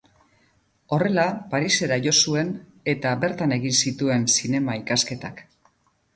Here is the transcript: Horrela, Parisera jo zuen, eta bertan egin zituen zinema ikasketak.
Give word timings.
Horrela, 0.95 1.25
Parisera 1.51 1.99
jo 2.05 2.13
zuen, 2.21 2.49
eta 2.95 3.13
bertan 3.25 3.55
egin 3.59 3.77
zituen 3.85 4.27
zinema 4.39 4.81
ikasketak. 4.83 5.47